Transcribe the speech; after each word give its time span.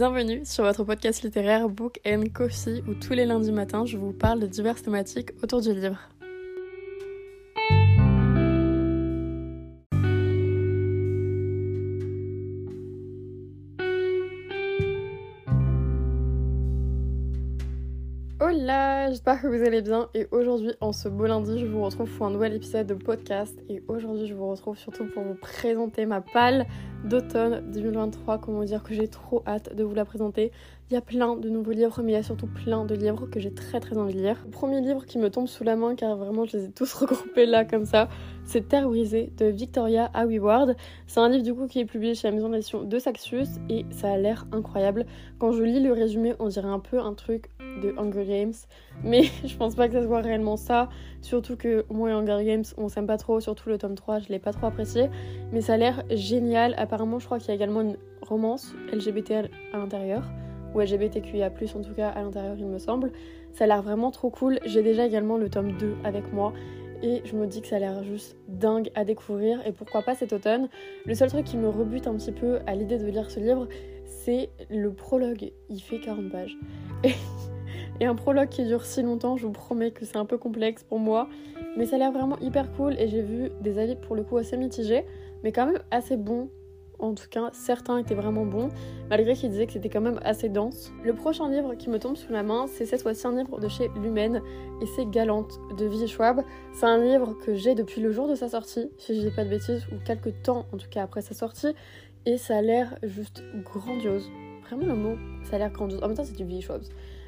Bienvenue 0.00 0.46
sur 0.46 0.64
votre 0.64 0.82
podcast 0.82 1.22
littéraire 1.22 1.68
Book 1.68 2.00
and 2.06 2.24
Coffee 2.32 2.82
où 2.88 2.94
tous 2.94 3.12
les 3.12 3.26
lundis 3.26 3.52
matins 3.52 3.84
je 3.84 3.98
vous 3.98 4.14
parle 4.14 4.40
de 4.40 4.46
diverses 4.46 4.82
thématiques 4.82 5.32
autour 5.42 5.60
du 5.60 5.74
livre. 5.74 5.98
Hola, 18.42 19.10
j'espère 19.10 19.42
que 19.42 19.48
vous 19.48 19.62
allez 19.62 19.82
bien 19.82 20.08
et 20.14 20.26
aujourd'hui 20.30 20.72
en 20.80 20.92
ce 20.92 21.10
beau 21.10 21.26
lundi 21.26 21.58
je 21.58 21.66
vous 21.66 21.82
retrouve 21.82 22.08
pour 22.08 22.24
un 22.24 22.30
nouvel 22.30 22.54
épisode 22.54 22.86
de 22.86 22.94
podcast 22.94 23.54
et 23.68 23.82
aujourd'hui 23.86 24.26
je 24.28 24.32
vous 24.32 24.48
retrouve 24.48 24.78
surtout 24.78 25.04
pour 25.04 25.24
vous 25.24 25.34
présenter 25.34 26.06
ma 26.06 26.22
palle 26.22 26.64
d'automne 27.04 27.70
2023, 27.70 28.38
comment 28.38 28.64
dire 28.64 28.82
que 28.82 28.94
j'ai 28.94 29.08
trop 29.08 29.42
hâte 29.46 29.76
de 29.76 29.84
vous 29.84 29.94
la 29.94 30.06
présenter. 30.06 30.52
Il 30.90 30.94
y 30.94 30.96
a 30.96 31.02
plein 31.02 31.36
de 31.36 31.50
nouveaux 31.50 31.72
livres, 31.72 32.00
mais 32.02 32.12
il 32.12 32.14
y 32.14 32.18
a 32.18 32.22
surtout 32.22 32.46
plein 32.46 32.86
de 32.86 32.94
livres 32.94 33.26
que 33.26 33.40
j'ai 33.40 33.52
très 33.52 33.78
très 33.78 33.98
envie 33.98 34.14
de 34.14 34.20
lire. 34.20 34.42
Premier 34.50 34.80
livre 34.80 35.04
qui 35.04 35.18
me 35.18 35.28
tombe 35.28 35.46
sous 35.46 35.62
la 35.62 35.76
main, 35.76 35.94
car 35.94 36.16
vraiment 36.16 36.46
je 36.46 36.56
les 36.56 36.64
ai 36.64 36.70
tous 36.70 36.92
regroupés 36.94 37.44
là 37.44 37.66
comme 37.66 37.84
ça, 37.84 38.08
c'est 38.50 38.66
Terre 38.66 38.88
brisée 38.88 39.30
de 39.38 39.46
Victoria 39.46 40.10
Ward. 40.12 40.74
C'est 41.06 41.20
un 41.20 41.28
livre 41.28 41.44
du 41.44 41.54
coup 41.54 41.68
qui 41.68 41.78
est 41.78 41.84
publié 41.84 42.16
chez 42.16 42.26
la 42.26 42.34
maison 42.34 42.48
d'édition 42.48 42.82
de 42.82 42.98
Saxius 42.98 43.48
et 43.68 43.86
ça 43.92 44.12
a 44.12 44.16
l'air 44.16 44.44
incroyable. 44.50 45.06
Quand 45.38 45.52
je 45.52 45.62
lis 45.62 45.78
le 45.78 45.92
résumé, 45.92 46.34
on 46.40 46.48
dirait 46.48 46.66
un 46.66 46.80
peu 46.80 46.98
un 46.98 47.14
truc 47.14 47.48
de 47.80 47.94
Hunger 47.96 48.24
Games, 48.24 48.52
mais 49.04 49.22
je 49.44 49.56
pense 49.56 49.76
pas 49.76 49.86
que 49.86 49.94
ça 49.94 50.02
soit 50.02 50.20
réellement 50.20 50.56
ça. 50.56 50.88
Surtout 51.22 51.54
que 51.54 51.84
moi 51.90 52.10
et 52.10 52.12
Hunger 52.12 52.44
Games, 52.44 52.64
on 52.76 52.88
s'aime 52.88 53.06
pas 53.06 53.18
trop, 53.18 53.38
surtout 53.38 53.68
le 53.68 53.78
tome 53.78 53.94
3, 53.94 54.18
je 54.18 54.28
l'ai 54.30 54.40
pas 54.40 54.52
trop 54.52 54.66
apprécié, 54.66 55.10
mais 55.52 55.60
ça 55.60 55.74
a 55.74 55.76
l'air 55.76 56.02
génial 56.10 56.74
apparemment, 56.76 57.20
je 57.20 57.26
crois 57.26 57.38
qu'il 57.38 57.50
y 57.50 57.52
a 57.52 57.54
également 57.54 57.82
une 57.82 57.98
romance 58.20 58.74
LGBT 58.92 59.48
à 59.72 59.78
l'intérieur, 59.78 60.24
ou 60.74 60.80
LGBTQIA, 60.80 61.52
en 61.76 61.82
tout 61.82 61.94
cas 61.94 62.08
à 62.08 62.22
l'intérieur, 62.22 62.56
il 62.58 62.66
me 62.66 62.78
semble. 62.78 63.12
Ça 63.52 63.64
a 63.64 63.66
l'air 63.66 63.82
vraiment 63.82 64.10
trop 64.10 64.30
cool. 64.30 64.60
J'ai 64.64 64.82
déjà 64.82 65.04
également 65.04 65.36
le 65.36 65.48
tome 65.50 65.76
2 65.78 65.96
avec 66.04 66.32
moi. 66.32 66.52
Et 67.02 67.22
je 67.24 67.34
me 67.34 67.46
dis 67.46 67.62
que 67.62 67.68
ça 67.68 67.76
a 67.76 67.78
l'air 67.78 68.02
juste 68.04 68.36
dingue 68.48 68.90
à 68.94 69.04
découvrir 69.04 69.66
et 69.66 69.72
pourquoi 69.72 70.02
pas 70.02 70.14
cet 70.14 70.32
automne. 70.32 70.68
Le 71.06 71.14
seul 71.14 71.30
truc 71.30 71.44
qui 71.44 71.56
me 71.56 71.68
rebute 71.68 72.06
un 72.06 72.14
petit 72.14 72.32
peu 72.32 72.58
à 72.66 72.74
l'idée 72.74 72.98
de 72.98 73.06
lire 73.06 73.30
ce 73.30 73.40
livre, 73.40 73.68
c'est 74.04 74.50
le 74.68 74.92
prologue. 74.92 75.52
Il 75.68 75.80
fait 75.80 76.00
40 76.00 76.30
pages. 76.30 76.56
Et, 78.00 78.06
un 78.06 78.14
prologue 78.14 78.48
qui 78.48 78.64
dure 78.64 78.84
si 78.84 79.02
longtemps, 79.02 79.36
je 79.36 79.46
vous 79.46 79.52
promets 79.52 79.90
que 79.90 80.04
c'est 80.04 80.16
un 80.16 80.24
peu 80.24 80.38
complexe 80.38 80.82
pour 80.82 80.98
moi. 80.98 81.28
Mais 81.76 81.86
ça 81.86 81.96
a 81.96 81.98
l'air 81.98 82.12
vraiment 82.12 82.38
hyper 82.40 82.72
cool 82.72 82.98
et 82.98 83.08
j'ai 83.08 83.22
vu 83.22 83.50
des 83.60 83.78
avis 83.78 83.94
pour 83.94 84.16
le 84.16 84.22
coup 84.22 84.38
assez 84.38 84.56
mitigés, 84.56 85.04
mais 85.44 85.52
quand 85.52 85.66
même 85.66 85.80
assez 85.90 86.16
bons 86.16 86.50
en 87.00 87.14
tout 87.14 87.28
cas, 87.30 87.50
certains 87.52 87.98
étaient 87.98 88.14
vraiment 88.14 88.44
bons, 88.44 88.68
malgré 89.08 89.34
qu'ils 89.34 89.50
disaient 89.50 89.66
que 89.66 89.72
c'était 89.72 89.88
quand 89.88 90.00
même 90.00 90.20
assez 90.22 90.48
dense. 90.48 90.92
Le 91.02 91.14
prochain 91.14 91.48
livre 91.48 91.74
qui 91.74 91.90
me 91.90 91.98
tombe 91.98 92.16
sous 92.16 92.32
la 92.32 92.42
main, 92.42 92.66
c'est 92.66 92.86
cette 92.86 93.02
fois-ci 93.02 93.26
un 93.26 93.36
livre 93.36 93.58
de 93.60 93.68
chez 93.68 93.90
Lumen, 93.96 94.42
et 94.80 94.86
c'est 94.86 95.06
Galante 95.10 95.58
de 95.76 95.86
Vie 95.86 96.06
Schwab. 96.06 96.42
C'est 96.72 96.86
un 96.86 96.98
livre 96.98 97.34
que 97.44 97.54
j'ai 97.54 97.74
depuis 97.74 98.00
le 98.00 98.12
jour 98.12 98.28
de 98.28 98.34
sa 98.34 98.48
sortie, 98.48 98.90
si 98.98 99.14
je 99.16 99.20
dis 99.28 99.34
pas 99.34 99.44
de 99.44 99.50
bêtises, 99.50 99.86
ou 99.92 99.96
quelques 100.04 100.42
temps 100.42 100.66
en 100.72 100.76
tout 100.76 100.88
cas 100.90 101.02
après 101.02 101.22
sa 101.22 101.34
sortie, 101.34 101.74
et 102.26 102.36
ça 102.36 102.58
a 102.58 102.62
l'air 102.62 102.96
juste 103.02 103.42
grandiose. 103.64 104.30
Vraiment 104.66 104.86
le 104.86 104.94
mot, 104.94 105.16
ça 105.44 105.56
a 105.56 105.58
l'air 105.58 105.70
grandiose. 105.70 106.02
En 106.02 106.06
même 106.06 106.16
temps, 106.16 106.24
c'est 106.24 106.36
du 106.36 106.44
Vie 106.44 106.60
Schwab. 106.60 106.82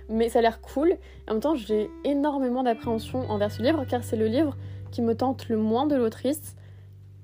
Mais 0.09 0.29
ça 0.29 0.41
a 0.41 0.43
l'air 0.43 0.61
cool. 0.61 0.97
En 1.29 1.33
même 1.33 1.41
temps, 1.41 1.55
j'ai 1.55 1.91
énormément 2.05 2.63
d'appréhension 2.63 3.21
envers 3.31 3.51
ce 3.51 3.63
livre, 3.63 3.85
car 3.89 4.05
c'est 4.05 4.17
le 4.17 4.27
livre 4.27 4.57
qui 4.91 5.01
me 5.03 5.15
tente 5.15 5.49
le 5.49 5.57
moins 5.57 5.87
de 5.87 5.97
l'autrice. 5.97 6.57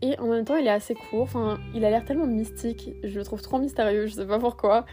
Et 0.00 0.18
en 0.18 0.26
même 0.26 0.44
temps, 0.44 0.56
il 0.56 0.66
est 0.66 0.70
assez 0.70 0.94
court. 0.94 1.22
Enfin, 1.22 1.58
il 1.74 1.84
a 1.84 1.90
l'air 1.90 2.04
tellement 2.04 2.26
mystique. 2.26 2.92
Je 3.02 3.18
le 3.18 3.24
trouve 3.24 3.42
trop 3.42 3.58
mystérieux. 3.58 4.06
Je 4.06 4.14
sais 4.14 4.26
pas 4.26 4.38
pourquoi. 4.38 4.86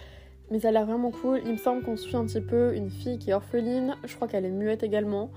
Mais 0.52 0.59
ça 0.59 0.69
a 0.69 0.72
l'air 0.72 0.85
vraiment 0.85 1.12
cool. 1.12 1.41
Il 1.46 1.52
me 1.53 1.57
semble 1.57 1.84
qu'on 1.84 1.97
suit 1.97 2.16
un 2.16 2.25
petit 2.25 2.41
peu 2.41 2.75
une 2.75 2.90
fille 2.90 3.19
qui 3.19 3.30
est 3.31 3.34
orpheline. 3.34 3.96
Je 4.03 4.16
crois 4.16 4.28
qu'elle 4.28 4.46
est 4.46 4.52
muette 4.52 4.84
également. 4.84 5.31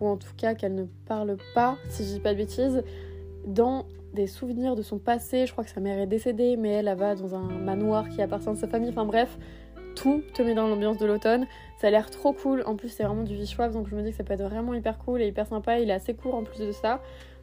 Ou 0.00 0.08
en 0.08 0.16
tout 0.16 0.34
cas 0.36 0.54
qu'elle 0.54 0.74
ne 0.74 0.84
parle 1.06 1.36
pas, 1.54 1.76
si 1.88 2.04
je 2.04 2.14
dis 2.14 2.20
pas 2.20 2.32
de 2.32 2.38
bêtises. 2.38 2.82
Dans 3.46 3.86
des 4.12 4.26
souvenirs 4.26 4.76
de 4.76 4.82
son 4.82 4.98
passé. 4.98 5.46
Je 5.46 5.52
crois 5.52 5.64
que 5.64 5.70
sa 5.70 5.80
mère 5.80 5.98
est 5.98 6.06
décédée, 6.06 6.56
mais 6.56 6.70
elle, 6.70 6.94
va 6.96 7.14
dans 7.14 7.34
un 7.34 7.48
manoir 7.48 8.08
qui 8.08 8.22
appartient 8.22 8.48
à 8.48 8.54
sa 8.54 8.68
famille. 8.68 8.90
Enfin 8.90 9.04
bref, 9.04 9.38
tout 9.94 10.22
te 10.34 10.42
met 10.42 10.54
dans 10.54 10.68
l'ambiance 10.68 10.98
de 10.98 11.06
l'automne. 11.06 11.46
Ça 11.78 11.88
a 11.88 11.90
l'air 11.90 12.10
trop 12.10 12.32
cool. 12.32 12.62
En 12.66 12.76
plus, 12.76 12.88
c'est 12.88 13.04
vraiment 13.04 13.22
du 13.24 13.34
Vichwave, 13.34 13.72
donc 13.72 13.88
je 13.88 13.96
me 13.96 14.02
dis 14.02 14.10
que 14.10 14.16
ça 14.16 14.24
peut 14.24 14.34
être 14.34 14.44
vraiment 14.44 14.74
hyper 14.74 14.98
cool 14.98 15.22
et 15.22 15.28
hyper 15.28 15.46
sympa. 15.46 15.78
Il 15.78 15.90
est 15.90 15.94
assez 15.94 16.14
court 16.14 16.34
en 16.34 16.44
plus 16.44 16.58
de 16.58 16.72
ça. 16.72 17.00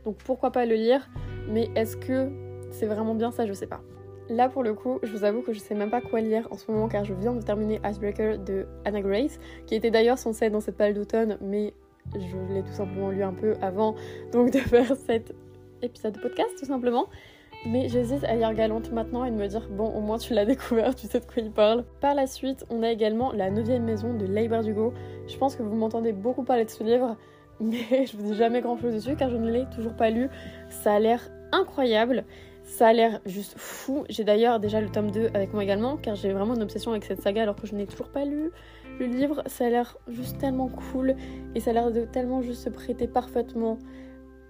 Donc 0.09 0.17
pourquoi 0.25 0.49
pas 0.49 0.65
le 0.65 0.73
lire 0.73 1.07
Mais 1.47 1.69
est-ce 1.75 1.95
que 1.95 2.31
c'est 2.71 2.87
vraiment 2.87 3.13
bien 3.13 3.29
ça 3.29 3.45
Je 3.45 3.53
sais 3.53 3.67
pas. 3.67 3.81
Là 4.27 4.49
pour 4.49 4.63
le 4.63 4.73
coup, 4.73 4.97
je 5.03 5.11
vous 5.15 5.23
avoue 5.23 5.43
que 5.43 5.53
je 5.53 5.59
sais 5.59 5.75
même 5.75 5.91
pas 5.91 6.01
quoi 6.01 6.19
lire 6.19 6.47
en 6.49 6.57
ce 6.57 6.71
moment 6.71 6.87
car 6.87 7.05
je 7.05 7.13
viens 7.13 7.35
de 7.35 7.43
terminer 7.43 7.79
Icebreaker 7.85 8.39
de 8.39 8.65
Anna 8.85 9.01
Grace, 9.01 9.39
qui 9.67 9.75
était 9.75 9.91
d'ailleurs 9.91 10.17
censé 10.17 10.45
être 10.45 10.53
dans 10.53 10.61
cette 10.61 10.77
pale 10.77 10.95
d'automne, 10.95 11.37
mais 11.41 11.75
je 12.15 12.37
l'ai 12.51 12.63
tout 12.63 12.71
simplement 12.71 13.11
lu 13.11 13.21
un 13.21 13.33
peu 13.33 13.53
avant 13.61 13.93
donc 14.31 14.49
de 14.49 14.57
faire 14.73 14.95
cet 14.95 15.35
épisode 15.83 16.15
de 16.15 16.21
podcast 16.21 16.49
tout 16.57 16.65
simplement. 16.65 17.05
Mais 17.67 17.87
j'hésite 17.87 18.23
à 18.23 18.35
lire 18.35 18.51
Galante 18.55 18.91
maintenant 18.91 19.25
et 19.25 19.29
de 19.29 19.35
me 19.35 19.45
dire 19.45 19.69
bon 19.69 19.91
au 19.95 20.01
moins 20.01 20.17
tu 20.17 20.33
l'as 20.33 20.45
découvert, 20.53 20.95
tu 20.95 21.05
sais 21.05 21.19
de 21.19 21.25
quoi 21.25 21.43
il 21.43 21.51
parle. 21.51 21.85
Par 22.01 22.15
la 22.15 22.25
suite, 22.25 22.65
on 22.71 22.81
a 22.81 22.89
également 22.89 23.31
La 23.31 23.51
9 23.51 23.79
maison 23.79 24.15
de 24.15 24.25
Leigh 24.25 24.49
Bardugo. 24.49 24.91
Je 25.27 25.37
pense 25.37 25.55
que 25.55 25.61
vous 25.61 25.75
m'entendez 25.75 26.13
beaucoup 26.13 26.41
parler 26.41 26.65
de 26.65 26.71
ce 26.71 26.83
livre 26.83 27.15
mais 27.59 28.05
je 28.05 28.17
vous 28.17 28.31
dis 28.31 28.35
jamais 28.35 28.61
grand 28.61 28.77
chose 28.77 28.93
dessus 28.93 29.15
car 29.15 29.29
je 29.29 29.37
ne 29.37 29.49
l'ai 29.49 29.65
toujours 29.75 29.93
pas 29.93 30.09
lu. 30.09 30.29
Ça 30.69 30.93
a 30.93 30.99
l'air 30.99 31.29
incroyable, 31.51 32.23
ça 32.63 32.87
a 32.87 32.93
l'air 32.93 33.19
juste 33.25 33.55
fou. 33.57 34.05
J'ai 34.09 34.23
d'ailleurs 34.23 34.59
déjà 34.59 34.81
le 34.81 34.89
tome 34.89 35.11
2 35.11 35.31
avec 35.33 35.53
moi 35.53 35.63
également 35.63 35.97
car 35.97 36.15
j'ai 36.15 36.31
vraiment 36.31 36.55
une 36.55 36.63
obsession 36.63 36.91
avec 36.91 37.03
cette 37.03 37.21
saga 37.21 37.43
alors 37.43 37.55
que 37.55 37.67
je 37.67 37.75
n'ai 37.75 37.87
toujours 37.87 38.09
pas 38.09 38.25
lu 38.25 38.51
le 38.99 39.05
livre. 39.05 39.43
Ça 39.47 39.65
a 39.65 39.69
l'air 39.69 39.97
juste 40.07 40.37
tellement 40.37 40.69
cool 40.69 41.15
et 41.55 41.59
ça 41.59 41.71
a 41.71 41.73
l'air 41.73 41.91
de 41.91 42.05
tellement 42.05 42.41
juste 42.41 42.63
se 42.63 42.69
prêter 42.69 43.07
parfaitement 43.07 43.77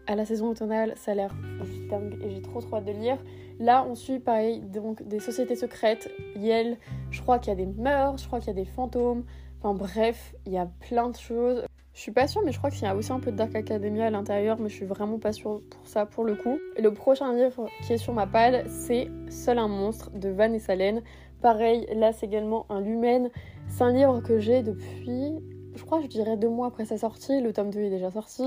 à 0.08 0.16
la 0.16 0.26
saison 0.26 0.50
automnale. 0.50 0.94
Ça 0.96 1.12
a 1.12 1.16
l'air 1.16 1.36
juste 1.64 1.88
dingue 1.88 2.18
et 2.22 2.30
j'ai 2.32 2.42
trop 2.42 2.62
trop 2.62 2.78
hâte 2.78 2.86
de 2.86 2.92
lire. 2.92 3.18
Là, 3.60 3.86
on 3.88 3.96
suit 3.96 4.20
pareil 4.20 4.62
donc 4.62 5.08
des 5.08 5.20
sociétés 5.20 5.56
secrètes. 5.56 6.12
Yel, 6.36 6.78
je 7.12 7.22
crois 7.22 7.40
qu'il 7.40 7.50
y 7.50 7.54
a 7.54 7.56
des 7.56 7.68
meurtres, 7.68 8.22
je 8.22 8.28
crois 8.28 8.40
qu'il 8.40 8.48
y 8.48 8.52
a 8.52 8.54
des 8.54 8.66
fantômes. 8.66 9.24
Enfin 9.62 9.74
bref, 9.74 10.34
il 10.46 10.54
y 10.54 10.58
a 10.58 10.68
plein 10.80 11.10
de 11.10 11.18
choses. 11.18 11.64
Je 12.00 12.04
suis 12.04 12.14
pas 12.14 12.30
sûre, 12.30 12.42
mais 12.46 12.54
je 12.54 12.58
crois 12.58 12.72
qu'il 12.72 12.84
y 12.84 12.86
a 12.86 12.96
aussi 12.96 13.12
un 13.12 13.20
peu 13.20 13.30
de 13.30 13.36
Dark 13.36 13.54
Academia 13.54 14.06
à 14.06 14.10
l'intérieur, 14.10 14.58
mais 14.58 14.70
je 14.70 14.74
suis 14.74 14.86
vraiment 14.86 15.20
pas 15.20 15.34
sûre 15.34 15.60
pour 15.70 15.86
ça 15.86 16.06
pour 16.06 16.24
le 16.24 16.36
coup. 16.36 16.58
Le 16.82 16.94
prochain 16.94 17.34
livre 17.34 17.68
qui 17.84 17.92
est 17.92 17.98
sur 17.98 18.14
ma 18.14 18.26
palle, 18.26 18.64
c'est 18.70 19.10
Seul 19.28 19.60
un 19.60 19.68
monstre 19.68 20.10
de 20.12 20.30
Vanessa 20.30 20.78
Lane. 20.78 21.02
Pareil, 21.42 21.88
là 21.94 22.14
c'est 22.14 22.26
également 22.26 22.66
un 22.70 22.80
Lumen. 22.80 23.30
C'est 23.68 23.84
un 23.84 23.92
livre 23.92 24.22
que 24.22 24.40
j'ai 24.40 24.64
depuis, 24.64 25.34
je 25.76 25.84
crois, 25.84 26.00
je 26.00 26.08
dirais 26.08 26.38
deux 26.38 26.48
mois 26.48 26.68
après 26.68 26.86
sa 26.86 26.98
sortie. 26.98 27.42
Le 27.42 27.52
tome 27.52 27.70
2 27.70 27.82
est 27.82 27.90
déjà 27.90 28.12
sorti. 28.12 28.46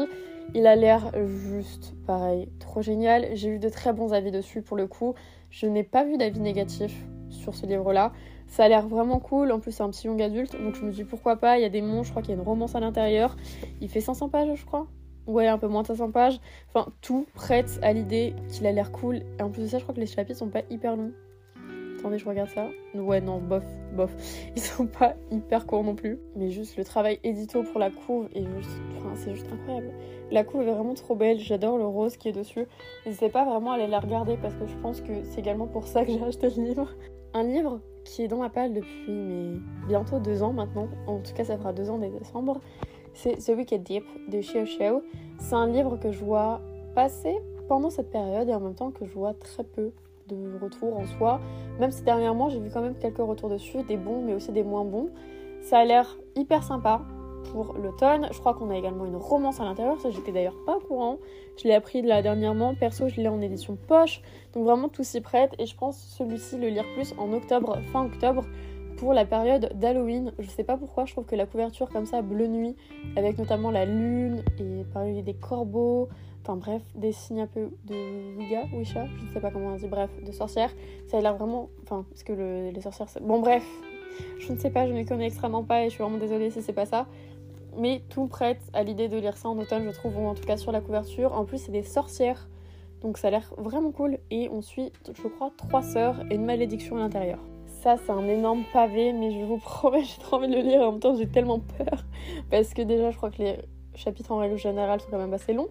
Il 0.54 0.66
a 0.66 0.74
l'air 0.74 1.12
juste 1.26 1.94
pareil, 2.06 2.48
trop 2.58 2.80
génial. 2.80 3.26
J'ai 3.34 3.50
eu 3.50 3.58
de 3.58 3.69
très 3.69 3.92
bons 3.92 4.14
avis 4.14 4.30
dessus 4.30 4.62
pour 4.62 4.78
le 4.78 4.86
coup. 4.86 5.12
Je 5.50 5.66
n'ai 5.66 5.82
pas 5.84 6.04
vu 6.04 6.16
d'avis 6.16 6.40
négatifs 6.40 7.04
sur 7.28 7.54
ce 7.54 7.66
livre-là. 7.66 8.14
Ça 8.52 8.64
a 8.64 8.68
l'air 8.68 8.86
vraiment 8.86 9.18
cool. 9.18 9.50
En 9.50 9.60
plus, 9.60 9.72
c'est 9.72 9.82
un 9.82 9.88
petit 9.88 10.06
young 10.06 10.20
adulte. 10.20 10.52
Donc, 10.62 10.74
je 10.74 10.84
me 10.84 10.90
dis 10.90 11.04
pourquoi 11.04 11.36
pas? 11.36 11.56
Il 11.58 11.62
y 11.62 11.64
a 11.64 11.70
des 11.70 11.80
monts. 11.80 12.02
Je 12.02 12.10
crois 12.10 12.20
qu'il 12.20 12.32
y 12.32 12.34
a 12.34 12.36
une 12.36 12.46
romance 12.46 12.74
à 12.74 12.80
l'intérieur. 12.80 13.34
Il 13.80 13.88
fait 13.88 14.02
500 14.02 14.28
pages, 14.28 14.50
je 14.54 14.66
crois. 14.66 14.86
Ouais, 15.26 15.48
un 15.48 15.56
peu 15.56 15.68
moins 15.68 15.80
de 15.80 15.86
500 15.86 16.10
pages. 16.10 16.38
Enfin, 16.68 16.92
tout 17.00 17.26
prête 17.32 17.80
à 17.80 17.94
l'idée 17.94 18.34
qu'il 18.50 18.66
a 18.66 18.72
l'air 18.72 18.92
cool. 18.92 19.22
Et 19.38 19.42
en 19.42 19.48
plus 19.48 19.62
de 19.62 19.68
ça, 19.68 19.78
je 19.78 19.84
crois 19.84 19.94
que 19.94 20.00
les 20.00 20.06
chapitres 20.06 20.38
sont 20.38 20.50
pas 20.50 20.60
hyper 20.68 20.96
longs. 20.96 21.12
Attendez, 21.98 22.18
je 22.18 22.26
regarde 22.26 22.50
ça. 22.50 22.68
Ouais, 22.94 23.22
non, 23.22 23.38
bof, 23.38 23.64
bof. 23.94 24.14
Ils 24.54 24.60
sont 24.60 24.86
pas 24.86 25.14
hyper 25.30 25.64
courts 25.64 25.84
non 25.84 25.94
plus. 25.94 26.19
Mais 26.36 26.50
juste 26.50 26.76
le 26.76 26.84
travail 26.84 27.20
édito 27.24 27.62
pour 27.62 27.80
la 27.80 27.88
couve 27.88 28.28
est 28.34 28.44
juste. 28.44 28.82
Enfin, 28.98 29.14
c'est 29.14 29.34
juste 29.34 29.50
incroyable. 29.50 29.94
La 30.30 30.44
couve 30.44 30.60
est 30.60 30.70
vraiment 30.70 30.92
trop 30.92 31.14
belle. 31.14 31.38
J'adore 31.38 31.78
le 31.78 31.87
rose 31.87 32.19
qui 32.19 32.28
est 32.28 32.32
dessus. 32.32 32.66
N'hésitez 33.06 33.31
pas 33.31 33.46
vraiment 33.46 33.72
à 33.72 33.76
aller 33.76 33.87
la 33.87 34.00
regarder 34.00 34.37
parce 34.37 34.54
que 34.56 34.66
je 34.66 34.76
pense 34.82 35.00
que 35.00 35.22
c'est 35.25 35.40
également 35.40 35.66
pour 35.66 35.87
ça 35.87 36.04
que 36.04 36.12
j'ai 36.12 36.22
acheté 36.22 36.50
le 36.54 36.64
livre. 36.64 36.94
Un 37.32 37.44
livre 37.44 37.81
qui 38.04 38.22
est 38.22 38.28
dans 38.28 38.38
ma 38.38 38.50
palle 38.50 38.72
depuis 38.72 39.60
bientôt 39.87 40.19
deux 40.19 40.43
ans 40.43 40.52
maintenant. 40.52 40.88
En 41.06 41.19
tout 41.19 41.32
cas, 41.34 41.44
ça 41.44 41.56
fera 41.56 41.72
deux 41.72 41.90
ans 41.90 41.99
dès 41.99 42.10
décembre. 42.10 42.60
C'est 43.14 43.37
The 43.37 43.56
Wicked 43.56 43.82
Deep 43.82 44.04
de 44.31 44.40
Xiao 44.40 44.64
Xiao. 44.64 45.02
C'est 45.38 45.54
un 45.54 45.66
livre 45.66 45.96
que 45.99 46.12
je 46.12 46.25
vois 46.25 46.60
passer 46.94 47.37
pendant 47.69 47.90
cette 47.90 48.10
période 48.10 48.49
et 48.49 48.54
en 48.54 48.60
même 48.60 48.75
temps 48.75 48.90
que 48.90 49.04
je 49.06 49.12
vois 49.12 49.34
très 49.34 49.64
peu 49.64 49.93
de 50.28 50.58
retours 50.60 50.96
en 50.96 51.06
soi. 51.06 51.40
Même 51.81 51.90
si 51.90 52.02
dernièrement, 52.02 52.49
j'ai 52.49 52.60
vu 52.60 52.70
quand 52.72 52.82
même 52.82 52.94
quelques 52.94 53.19
retours 53.19 53.49
dessus, 53.49 53.82
des 53.82 53.96
bons 53.96 54.22
mais 54.22 54.34
aussi 54.34 54.52
des 54.52 54.62
moins 54.62 54.84
bons. 54.84 55.10
Ça 55.60 55.78
a 55.78 55.84
l'air 55.84 56.19
hyper 56.34 56.62
sympa 56.62 57.02
pour 57.50 57.74
l'automne. 57.74 58.28
Je 58.32 58.38
crois 58.38 58.54
qu'on 58.54 58.70
a 58.70 58.76
également 58.76 59.04
une 59.04 59.16
romance 59.16 59.60
à 59.60 59.64
l'intérieur, 59.64 59.98
ça 60.00 60.10
j'étais 60.10 60.32
d'ailleurs 60.32 60.56
pas 60.64 60.76
au 60.76 60.80
courant. 60.80 61.18
Je 61.56 61.64
l'ai 61.64 61.74
appris 61.74 62.02
là 62.02 62.22
dernièrement, 62.22 62.74
perso 62.74 63.08
je 63.08 63.20
l'ai 63.20 63.28
en 63.28 63.40
édition 63.40 63.76
poche, 63.76 64.22
donc 64.54 64.64
vraiment 64.64 64.88
tout 64.88 65.04
s'y 65.04 65.20
prête. 65.20 65.54
Et 65.58 65.66
je 65.66 65.76
pense 65.76 65.98
celui-ci 66.18 66.58
le 66.58 66.68
lire 66.68 66.84
plus 66.94 67.14
en 67.18 67.32
octobre, 67.32 67.78
fin 67.92 68.06
octobre 68.06 68.44
pour 68.96 69.12
la 69.12 69.24
période 69.24 69.72
d'Halloween. 69.74 70.32
Je 70.38 70.48
sais 70.48 70.64
pas 70.64 70.76
pourquoi, 70.76 71.04
je 71.04 71.12
trouve 71.12 71.24
que 71.24 71.36
la 71.36 71.46
couverture 71.46 71.88
comme 71.88 72.06
ça, 72.06 72.22
bleu 72.22 72.46
nuit, 72.46 72.76
avec 73.16 73.38
notamment 73.38 73.70
la 73.70 73.84
lune 73.84 74.42
et 74.58 74.84
pareil 74.92 75.22
des 75.22 75.34
corbeaux, 75.34 76.08
enfin 76.42 76.56
bref, 76.56 76.82
des 76.94 77.12
signes 77.12 77.40
un 77.40 77.46
peu 77.46 77.70
de 77.84 78.38
Wiga, 78.38 78.62
Wisha, 78.72 79.06
je 79.06 79.24
ne 79.26 79.32
sais 79.32 79.40
pas 79.40 79.50
comment 79.50 79.68
on 79.68 79.76
dit, 79.76 79.88
bref, 79.88 80.10
de 80.24 80.32
sorcières, 80.32 80.70
ça 81.08 81.18
a 81.18 81.20
l'air 81.20 81.36
vraiment, 81.36 81.68
enfin, 81.82 82.04
parce 82.10 82.22
que 82.22 82.70
les 82.72 82.80
sorcières, 82.80 83.08
bon 83.20 83.40
bref, 83.40 83.64
Je 84.38 84.53
ne 84.53 84.59
sais 84.59 84.70
pas, 84.70 84.87
je 84.87 84.93
ne 84.93 85.05
connais 85.05 85.26
extrêmement 85.26 85.64
pas 85.64 85.82
et 85.82 85.85
je 85.85 85.94
suis 85.94 86.03
vraiment 86.03 86.19
désolée 86.19 86.50
si 86.50 86.62
c'est 86.62 86.73
pas 86.73 86.87
ça. 86.87 87.06
Mais 87.76 88.03
tout 88.11 88.26
prête 88.26 88.61
à 88.73 88.82
l'idée 88.82 89.09
de 89.09 89.17
lire 89.17 89.37
ça 89.37 89.49
en 89.49 89.59
automne, 89.59 89.85
je 89.85 89.91
trouve, 89.91 90.19
ou 90.19 90.26
en 90.26 90.35
tout 90.35 90.44
cas 90.44 90.56
sur 90.56 90.73
la 90.73 90.81
couverture. 90.81 91.32
En 91.32 91.44
plus, 91.44 91.59
c'est 91.59 91.73
des 91.73 91.82
sorcières, 91.82 92.49
donc 93.00 93.19
ça 93.19 93.29
a 93.29 93.31
l'air 93.31 93.55
vraiment 93.56 93.93
cool. 93.93 94.19
Et 94.31 94.49
on 94.50 94.61
suit, 94.61 94.93
je 95.06 95.29
crois, 95.29 95.50
trois 95.56 95.82
sœurs 95.82 96.23
et 96.31 96.35
une 96.35 96.44
malédiction 96.44 96.97
à 96.97 97.00
l'intérieur. 97.00 97.38
Ça, 97.67 97.97
c'est 97.97 98.12
un 98.12 98.29
énorme 98.29 98.64
pavé, 98.73 99.12
mais 99.12 99.32
je 99.32 99.44
vous 99.44 99.56
promets, 99.59 100.05
j'ai 100.05 100.20
trop 100.20 100.37
envie 100.37 100.49
de 100.49 100.55
le 100.55 100.61
lire. 100.61 100.82
En 100.82 100.93
même 100.93 101.00
temps, 101.00 101.17
j'ai 101.17 101.26
tellement 101.26 101.61
peur. 101.61 102.05
Parce 102.50 102.75
que 102.75 102.82
déjà, 102.82 103.11
je 103.11 103.17
crois 103.17 103.31
que 103.31 103.43
les 103.43 103.59
chapitres 103.94 104.32
en 104.32 104.38
règle 104.38 104.56
générale 104.56 105.00
sont 105.00 105.09
quand 105.11 105.19
même 105.19 105.35
assez 105.35 105.53
longs. 105.53 105.69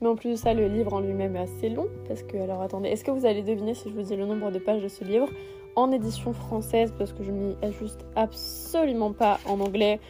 Mais 0.00 0.08
en 0.08 0.16
plus 0.16 0.30
de 0.30 0.36
ça, 0.36 0.54
le 0.54 0.66
livre 0.68 0.92
en 0.92 1.00
lui-même 1.00 1.36
est 1.36 1.40
assez 1.40 1.68
long. 1.68 1.86
Parce 2.08 2.22
que, 2.22 2.36
alors 2.36 2.62
attendez, 2.62 2.88
est-ce 2.88 3.04
que 3.04 3.10
vous 3.10 3.26
allez 3.26 3.42
deviner 3.42 3.74
si 3.74 3.88
je 3.88 3.94
vous 3.94 4.02
dis 4.02 4.16
le 4.16 4.26
nombre 4.26 4.50
de 4.50 4.58
pages 4.58 4.82
de 4.82 4.88
ce 4.88 5.04
livre? 5.04 5.28
En 5.76 5.92
édition 5.92 6.32
française 6.32 6.92
Parce 6.98 7.12
que 7.12 7.22
je 7.22 7.30
m'y 7.30 7.54
ajuste 7.62 8.04
absolument 8.16 9.12
pas 9.12 9.38
en 9.46 9.60
anglais. 9.60 10.00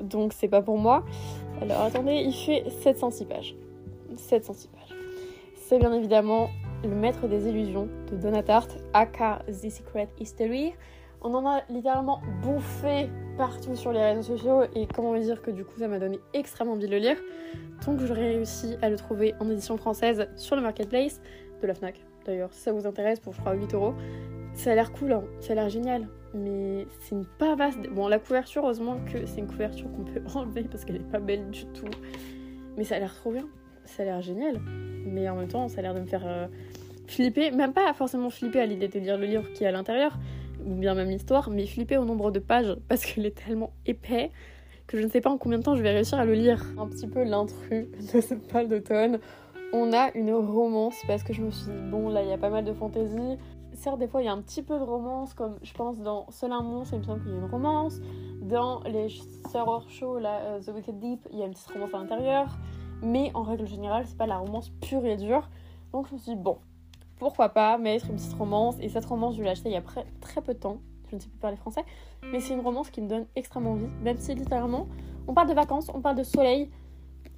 Donc 0.00 0.32
c'est 0.32 0.48
pas 0.48 0.62
pour 0.62 0.78
moi. 0.78 1.04
Alors 1.60 1.82
attendez, 1.82 2.14
il 2.14 2.32
fait 2.32 2.68
706 2.82 3.24
pages. 3.26 3.56
706 4.16 4.68
pages. 4.68 4.96
C'est 5.56 5.78
bien 5.78 5.92
évidemment 5.92 6.50
Le 6.84 6.94
Maître 6.94 7.26
des 7.28 7.48
Illusions 7.48 7.88
de 8.10 8.16
Donatart, 8.16 8.68
aka 8.92 9.42
The 9.46 9.70
Secret 9.70 10.08
History. 10.18 10.74
On 11.22 11.32
en 11.34 11.46
a 11.46 11.62
littéralement 11.70 12.20
bouffé 12.42 13.08
partout 13.38 13.76
sur 13.76 13.92
les 13.92 14.00
réseaux 14.00 14.36
sociaux 14.36 14.64
et 14.74 14.88
comment 14.92 15.16
dire 15.18 15.40
que 15.40 15.52
du 15.52 15.64
coup 15.64 15.78
ça 15.78 15.86
m'a 15.86 16.00
donné 16.00 16.18
extrêmement 16.34 16.72
envie 16.72 16.86
de 16.86 16.90
le 16.90 16.98
lire. 16.98 17.16
Donc 17.86 18.00
j'aurais 18.00 18.34
réussi 18.34 18.76
à 18.82 18.90
le 18.90 18.96
trouver 18.96 19.34
en 19.40 19.48
édition 19.48 19.76
française 19.76 20.28
sur 20.36 20.56
le 20.56 20.62
marketplace 20.62 21.20
de 21.62 21.66
la 21.66 21.74
FNAC. 21.74 22.04
D'ailleurs, 22.26 22.52
si 22.52 22.60
ça 22.60 22.72
vous 22.72 22.86
intéresse 22.86 23.20
pour 23.20 23.32
je 23.32 23.40
crois 23.40 23.54
8 23.54 23.74
euros. 23.74 23.94
Ça 24.54 24.72
a 24.72 24.74
l'air 24.74 24.92
cool, 24.92 25.12
hein. 25.12 25.24
ça 25.40 25.52
a 25.52 25.56
l'air 25.56 25.68
génial. 25.68 26.08
Mais 26.34 26.86
c'est 27.00 27.14
une 27.14 27.26
pavasse. 27.26 27.74
Bon, 27.94 28.08
la 28.08 28.18
couverture, 28.18 28.62
heureusement 28.62 28.98
que 29.12 29.26
c'est 29.26 29.40
une 29.40 29.46
couverture 29.46 29.90
qu'on 29.92 30.04
peut 30.04 30.22
enlever 30.34 30.64
parce 30.64 30.84
qu'elle 30.84 30.96
est 30.96 31.10
pas 31.10 31.20
belle 31.20 31.50
du 31.50 31.66
tout. 31.66 31.86
Mais 32.76 32.84
ça 32.84 32.96
a 32.96 32.98
l'air 32.98 33.14
trop 33.14 33.32
bien. 33.32 33.48
Ça 33.84 34.02
a 34.02 34.06
l'air 34.06 34.22
génial. 34.22 34.60
Mais 35.04 35.28
en 35.28 35.36
même 35.36 35.48
temps, 35.48 35.68
ça 35.68 35.80
a 35.80 35.82
l'air 35.82 35.94
de 35.94 36.00
me 36.00 36.06
faire 36.06 36.26
euh, 36.26 36.46
flipper. 37.06 37.50
Même 37.50 37.72
pas 37.72 37.92
forcément 37.92 38.30
flipper 38.30 38.60
à 38.60 38.66
l'idée 38.66 38.88
de 38.88 38.98
lire 38.98 39.18
le 39.18 39.26
livre 39.26 39.52
qui 39.52 39.64
est 39.64 39.66
à 39.66 39.72
l'intérieur, 39.72 40.18
ou 40.64 40.74
bien 40.74 40.94
même 40.94 41.08
l'histoire, 41.08 41.50
mais 41.50 41.66
flipper 41.66 41.96
au 41.96 42.04
nombre 42.04 42.30
de 42.30 42.38
pages 42.38 42.76
parce 42.88 43.04
qu'il 43.04 43.26
est 43.26 43.36
tellement 43.36 43.72
épais 43.86 44.30
que 44.86 44.98
je 44.98 45.04
ne 45.04 45.10
sais 45.10 45.20
pas 45.20 45.30
en 45.30 45.38
combien 45.38 45.58
de 45.58 45.62
temps 45.62 45.76
je 45.76 45.82
vais 45.82 45.92
réussir 45.92 46.18
à 46.18 46.24
le 46.24 46.34
lire. 46.34 46.64
Un 46.78 46.86
petit 46.86 47.06
peu 47.06 47.24
l'intrus 47.24 47.86
de 48.14 48.20
cette 48.20 48.48
pâle 48.48 48.68
d'automne. 48.68 49.18
On 49.72 49.92
a 49.92 50.10
une 50.14 50.32
romance 50.34 50.96
parce 51.06 51.22
que 51.22 51.32
je 51.32 51.40
me 51.40 51.50
suis 51.50 51.66
dit, 51.66 51.90
bon, 51.90 52.10
là, 52.10 52.22
il 52.22 52.28
y 52.28 52.32
a 52.32 52.38
pas 52.38 52.50
mal 52.50 52.64
de 52.64 52.74
fantaisie 52.74 53.38
certes, 53.82 53.98
des 53.98 54.06
fois, 54.06 54.22
il 54.22 54.26
y 54.26 54.28
a 54.28 54.32
un 54.32 54.40
petit 54.40 54.62
peu 54.62 54.78
de 54.78 54.84
romance, 54.84 55.34
comme 55.34 55.56
je 55.62 55.72
pense 55.74 55.98
dans 56.00 56.30
Seul 56.30 56.52
un 56.52 56.62
monstre, 56.62 56.94
il 56.94 57.00
me 57.00 57.04
semble 57.04 57.22
qu'il 57.22 57.32
y 57.32 57.34
a 57.34 57.38
une 57.38 57.50
romance. 57.50 58.00
Dans 58.40 58.80
les 58.84 59.08
Sœurs 59.50 59.88
Show, 59.88 60.18
la 60.18 60.60
The 60.60 60.68
Wicked 60.68 60.98
Deep, 61.00 61.28
il 61.32 61.38
y 61.38 61.42
a 61.42 61.46
une 61.46 61.52
petite 61.52 61.70
romance 61.70 61.92
à 61.92 61.98
l'intérieur. 61.98 62.46
Mais 63.02 63.32
en 63.34 63.42
règle 63.42 63.66
générale, 63.66 64.04
c'est 64.06 64.16
pas 64.16 64.26
la 64.26 64.38
romance 64.38 64.70
pure 64.80 65.04
et 65.04 65.16
dure. 65.16 65.48
Donc 65.92 66.06
je 66.08 66.14
me 66.14 66.18
suis 66.18 66.34
dit, 66.34 66.40
bon, 66.40 66.58
pourquoi 67.18 67.48
pas 67.48 67.76
mettre 67.76 68.08
une 68.08 68.16
petite 68.16 68.34
romance. 68.34 68.76
Et 68.80 68.88
cette 68.88 69.04
romance, 69.04 69.36
je 69.36 69.42
l'ai 69.42 69.50
achetée 69.50 69.70
il 69.70 69.72
y 69.72 69.76
a 69.76 69.82
très 70.20 70.40
peu 70.42 70.54
de 70.54 70.58
temps. 70.58 70.78
Je 71.08 71.16
ne 71.16 71.20
sais 71.20 71.28
plus 71.28 71.38
parler 71.38 71.56
français. 71.56 71.84
Mais 72.30 72.40
c'est 72.40 72.54
une 72.54 72.60
romance 72.60 72.88
qui 72.90 73.00
me 73.00 73.08
donne 73.08 73.26
extrêmement 73.34 73.72
envie. 73.72 73.88
Même 74.02 74.18
si 74.18 74.34
littéralement, 74.34 74.86
on 75.26 75.34
parle 75.34 75.48
de 75.48 75.54
vacances, 75.54 75.90
on 75.92 76.00
parle 76.00 76.16
de 76.16 76.22
soleil. 76.22 76.70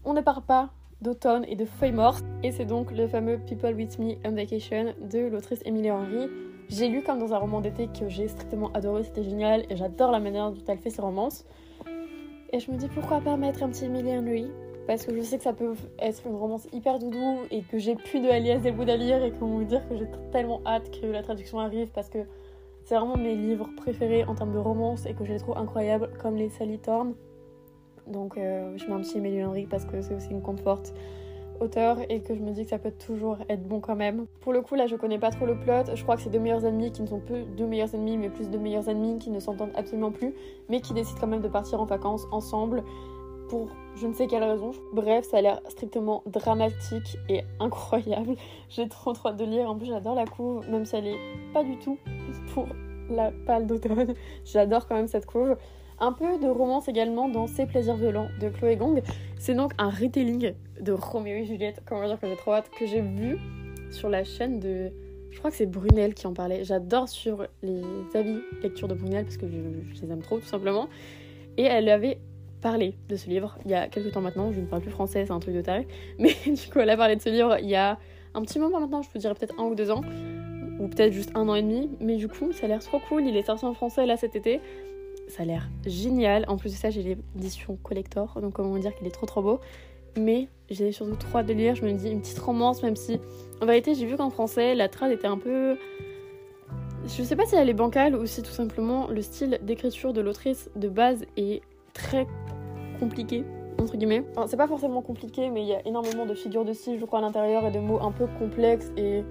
On 0.05 0.13
ne 0.13 0.21
parle 0.21 0.43
pas 0.43 0.71
d'automne 1.01 1.45
et 1.49 1.57
de 1.57 1.65
feuilles 1.65 1.93
mortes. 1.93 2.25
Et 2.43 2.53
c'est 2.53 2.65
donc 2.65 2.91
le 2.93 3.07
fameux 3.09 3.39
People 3.39 3.75
With 3.75 3.99
Me 3.99 4.15
on 4.25 4.33
Vacation 4.33 4.95
de 5.01 5.29
l'autrice 5.29 5.61
Emily 5.65 5.91
Henry. 5.91 6.29
J'ai 6.69 6.89
lu 6.89 7.03
comme 7.03 7.19
dans 7.19 7.35
un 7.35 7.39
roman 7.39 7.61
d'été 7.61 7.89
que 7.89 8.09
j'ai 8.09 8.29
strictement 8.29 8.71
adoré, 8.73 9.05
c'était 9.05 9.23
génial 9.23 9.65
et 9.69 9.77
j'adore 9.77 10.11
la 10.11 10.21
manière 10.21 10.51
dont 10.51 10.63
elle 10.67 10.79
fait 10.79 10.91
ses 10.91 11.03
romances. 11.03 11.45
Et 12.53 12.61
je 12.61 12.71
me 12.71 12.77
dis 12.77 12.89
pourquoi 12.89 13.21
pas 13.21 13.37
mettre 13.37 13.63
un 13.63 13.69
petit 13.69 13.85
Emily 13.85 14.17
Henry? 14.17 14.47
Parce 14.87 15.07
que 15.07 15.15
je 15.17 15.23
sais 15.23 15.39
que 15.39 15.45
ça 15.45 15.53
peut 15.53 15.75
être 15.99 16.27
une 16.27 16.37
romance 16.37 16.67
hyper 16.73 16.99
doudou 16.99 17.39
et 17.51 17.63
que 17.63 17.79
j'ai 17.79 17.95
plus 17.95 18.21
de 18.21 18.29
Alias 18.29 18.59
des 18.59 18.71
bouts 18.71 18.85
lire 18.85 19.23
et 19.25 19.33
qu'on 19.33 19.47
vous 19.47 19.65
dire 19.65 19.87
que 19.89 19.97
j'ai 19.97 20.07
tellement 20.31 20.61
hâte 20.67 20.91
que 20.91 21.07
la 21.07 21.23
traduction 21.23 21.59
arrive 21.59 21.89
parce 21.89 22.11
que 22.11 22.19
c'est 22.85 22.95
vraiment 22.97 23.17
mes 23.17 23.35
livres 23.35 23.69
préférés 23.77 24.25
en 24.25 24.35
termes 24.35 24.53
de 24.53 24.59
romance 24.59 25.07
et 25.07 25.15
que 25.15 25.25
je 25.25 25.33
les 25.33 25.39
trouve 25.39 25.57
incroyables 25.57 26.11
comme 26.21 26.37
les 26.37 26.51
Sally 26.51 26.79
Thorne. 26.79 27.15
Donc 28.07 28.37
euh, 28.37 28.77
je 28.77 28.87
mets 28.87 28.93
un 28.93 29.01
petit 29.01 29.19
Emily 29.19 29.45
Henry 29.45 29.67
parce 29.67 29.85
que 29.85 30.01
c'est 30.03 30.15
aussi 30.15 30.31
une 30.31 30.43
confort 30.43 30.83
auteur 31.61 31.99
et 32.09 32.21
que 32.21 32.35
je 32.35 32.41
me 32.41 32.51
dis 32.51 32.65
que 32.65 32.71
ça 32.71 32.79
peut 32.79 32.91
toujours 32.91 33.39
être 33.49 33.63
bon 33.63 33.81
quand 33.81 33.97
même. 33.97 34.27
Pour 34.41 34.53
le 34.53 34.61
coup 34.61 34.75
là 34.75 34.87
je 34.87 34.97
connais 34.97 35.19
pas 35.19 35.31
trop 35.31 35.47
le 35.47 35.59
plot, 35.59 35.95
je 35.95 36.03
crois 36.03 36.17
que 36.17 36.23
c'est 36.23 36.31
deux 36.31 36.41
meilleurs 36.41 36.65
ennemis 36.65 36.93
qui 36.93 37.03
ne 37.03 37.07
sont 37.07 37.21
plus 37.21 37.45
deux 37.57 37.67
meilleurs 37.67 37.95
ennemis 37.95 38.17
mais 38.17 38.29
plus 38.29 38.51
de 38.51 38.59
meilleurs 38.59 38.89
ennemis 38.89 39.19
qui 39.19 39.31
ne 39.31 39.41
s'entendent 39.41 39.73
absolument 39.77 40.11
plus 40.11 40.35
mais 40.69 40.81
qui 40.81 40.93
décident 40.93 41.21
quand 41.21 41.27
même 41.27 41.43
de 41.43 41.49
partir 41.49 41.81
en 41.81 41.87
vacances 41.87 42.27
ensemble 42.33 42.83
pour 43.49 43.69
je 43.97 44.07
ne 44.07 44.13
sais 44.13 44.27
quelle 44.27 44.43
raison. 44.43 44.73
Bref, 44.93 45.25
ça 45.25 45.39
a 45.39 45.41
l'air 45.41 45.61
strictement 45.69 46.23
dramatique 46.27 47.17
et 47.29 47.43
incroyable. 47.61 48.35
J'ai 48.69 48.89
trop 48.89 49.13
trop 49.13 49.29
hâte 49.29 49.37
de 49.37 49.45
lire. 49.45 49.71
En 49.71 49.77
plus, 49.77 49.87
j'adore 49.87 50.15
la 50.15 50.27
couve, 50.27 50.69
même 50.69 50.85
si 50.85 50.97
elle 50.97 51.07
est 51.07 51.19
pas 51.53 51.63
du 51.63 51.79
tout 51.79 51.99
pour 52.53 52.67
la 53.09 53.31
pâle 53.47 53.67
d'automne. 53.67 54.15
J'adore 54.45 54.89
quand 54.89 54.97
même 54.97 55.09
cette 55.09 55.27
couve. 55.27 55.57
Un 56.01 56.13
peu 56.13 56.39
de 56.39 56.49
romance 56.49 56.89
également 56.89 57.29
dans 57.29 57.47
Ses 57.47 57.67
plaisirs 57.67 57.97
violents 57.97 58.29
de 58.41 58.49
Chloé 58.49 58.77
Gong. 58.77 59.01
C'est 59.39 59.55
donc 59.55 59.73
un 59.79 59.91
retelling 59.91 60.55
de 60.81 60.93
Roméo 60.93 61.37
et 61.37 61.45
Juliette, 61.45 61.83
comment 61.87 62.07
dire 62.07 62.19
que 62.19 62.27
j'ai 62.27 62.37
trop 62.37 62.53
hâte, 62.53 62.71
que 62.79 62.87
j'ai 62.87 63.01
vu 63.01 63.39
sur 63.91 64.09
la 64.09 64.25
chaîne 64.25 64.59
de. 64.59 64.91
Je 65.31 65.39
crois 65.39 65.51
que 65.51 65.57
c'est 65.57 65.67
Brunel 65.67 66.15
qui 66.15 66.27
en 66.27 66.33
parlait. 66.33 66.65
J'adore 66.65 67.09
sur 67.09 67.47
les 67.63 67.83
avis 68.15 68.39
lecture 68.63 68.89
de 68.89 68.95
Brunel 68.95 69.25
parce 69.25 69.37
que 69.37 69.47
je, 69.49 70.03
les 70.03 70.13
aime 70.13 70.23
trop 70.23 70.39
tout 70.39 70.47
simplement. 70.47 70.89
Et 71.57 71.63
elle 71.63 71.89
avait 71.89 72.19
parlé 72.61 72.97
de 73.09 73.17
ce 73.17 73.29
livre 73.29 73.59
il 73.65 73.71
y 73.71 73.75
a 73.75 73.89
quelques 73.89 74.13
temps 74.13 74.21
maintenant. 74.21 74.53
Je 74.53 74.61
ne 74.61 74.67
parle 74.67 74.83
plus 74.83 74.91
français, 74.91 75.25
c'est 75.27 75.33
un 75.33 75.41
truc 75.41 75.55
de 75.55 75.61
taré. 75.61 75.87
Mais 76.19 76.35
du 76.47 76.71
coup, 76.73 76.81
elle 76.81 76.91
a 76.91 76.97
parlé 76.97 77.17
de 77.17 77.23
ce 77.23 77.29
livre 77.29 77.57
il 77.61 77.69
y 77.69 77.77
a 77.77 77.99
un 78.35 78.43
petit 78.43 78.59
moment 78.59 78.81
maintenant, 78.81 79.03
je 79.03 79.09
vous 79.13 79.19
dirais 79.19 79.35
peut-être 79.35 79.55
un 79.61 79.65
ou 79.65 79.75
deux 79.75 79.91
ans. 79.91 80.03
Ou 80.81 80.89
peut-être 80.89 81.13
juste 81.13 81.31
un 81.37 81.49
an 81.49 81.55
et 81.55 81.63
demi. 81.63 81.91
Mais 82.01 82.17
du 82.17 82.27
coup, 82.27 82.53
ça 82.53 82.67
a 82.67 82.69
l'air 82.69 82.81
trop 82.81 82.99
cool. 83.09 83.27
Il 83.27 83.37
est 83.37 83.45
sorti 83.45 83.65
en 83.65 83.75
français 83.75 84.07
là 84.07 84.17
cet 84.17 84.35
été 84.35 84.61
ça 85.29 85.43
a 85.43 85.47
l'air 85.47 85.69
génial. 85.87 86.45
En 86.49 86.57
plus 86.57 86.73
de 86.73 86.77
ça, 86.77 86.91
j'ai 86.91 87.03
l'édition 87.03 87.77
collector, 87.83 88.41
donc 88.41 88.55
comment 88.55 88.77
dire 88.77 88.95
qu'il 88.95 89.07
est 89.07 89.11
trop 89.11 89.27
trop 89.27 89.43
beau. 89.43 89.61
Mais 90.17 90.49
j'ai 90.71 90.93
surtout 90.93 91.17
trois 91.17 91.43
de 91.43 91.53
lire. 91.53 91.75
Je 91.75 91.85
me 91.85 91.93
dis 91.93 92.11
une 92.11 92.21
petite 92.21 92.39
romance, 92.39 92.83
même 92.83 92.97
si 92.97 93.19
en 93.61 93.67
vérité, 93.67 93.95
j'ai 93.95 94.07
vu 94.07 94.17
qu'en 94.17 94.31
français, 94.31 94.75
la 94.75 94.89
trad 94.89 95.11
était 95.11 95.27
un 95.27 95.39
peu. 95.39 95.77
Je 97.07 97.23
sais 97.23 97.37
pas 97.37 97.45
si 97.45 97.55
elle 97.55 97.69
est 97.69 97.75
bancale 97.75 98.15
ou 98.15 98.25
si 98.27 98.43
tout 98.43 98.51
simplement 98.51 99.09
le 99.09 99.21
style 99.23 99.59
d'écriture 99.63 100.13
de 100.13 100.21
l'autrice 100.21 100.71
de 100.75 100.89
base 100.89 101.27
est 101.37 101.63
très 101.93 102.27
compliqué, 102.99 103.45
entre 103.81 103.97
guillemets. 103.97 104.25
C'est 104.47 104.57
pas 104.57 104.67
forcément 104.67 105.03
compliqué, 105.03 105.51
mais 105.51 105.63
il 105.63 105.69
y 105.69 105.75
a 105.75 105.87
énormément 105.87 106.25
de 106.25 106.35
figures 106.35 106.65
de 106.65 106.73
style, 106.73 106.99
je 106.99 107.05
crois, 107.05 107.19
à 107.19 107.23
l'intérieur 107.23 107.67
et 107.67 107.71
de 107.71 107.79
mots 107.79 108.01
un 108.01 108.11
peu 108.11 108.27
complexes 108.39 108.91
et 108.97 109.23